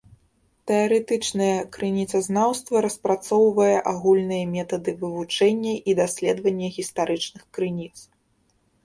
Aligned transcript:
Тэарэтычнае 0.69 1.57
крыніцазнаўства 1.75 2.81
распрацоўвае 2.85 3.75
агульныя 3.91 4.47
метады 4.55 4.91
вывучэння 5.03 5.75
і 5.93 5.95
даследавання 6.01 6.67
гістарычных 6.79 7.43
крыніц. 7.59 7.93